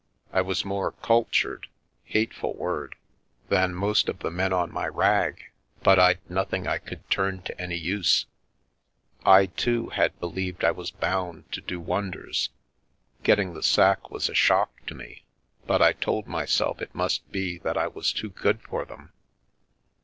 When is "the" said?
4.17-4.31, 13.53-13.61